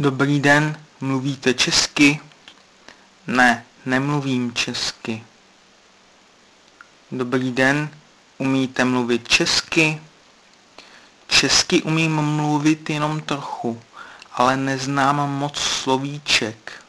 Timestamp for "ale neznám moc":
14.32-15.58